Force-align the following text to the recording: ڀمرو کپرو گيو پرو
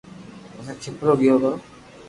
ڀمرو 0.55 0.73
کپرو 0.83 1.13
گيو 1.19 1.35
پرو 1.41 1.51